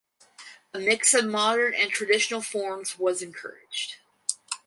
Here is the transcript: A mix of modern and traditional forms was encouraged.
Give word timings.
A 0.73 0.79
mix 0.79 1.13
of 1.13 1.25
modern 1.25 1.75
and 1.75 1.91
traditional 1.91 2.41
forms 2.41 2.97
was 2.97 3.21
encouraged. 3.21 3.97